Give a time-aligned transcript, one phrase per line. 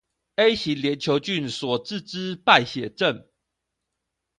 [0.39, 3.27] A 型鏈球菌所致之敗血症